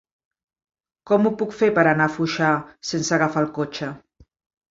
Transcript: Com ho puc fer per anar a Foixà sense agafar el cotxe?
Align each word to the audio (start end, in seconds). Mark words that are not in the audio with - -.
Com 1.09 1.27
ho 1.27 1.31
puc 1.41 1.51
fer 1.59 1.67
per 1.75 1.83
anar 1.91 2.07
a 2.09 2.13
Foixà 2.15 2.49
sense 2.93 3.15
agafar 3.19 3.43
el 3.47 3.51
cotxe? 3.59 3.91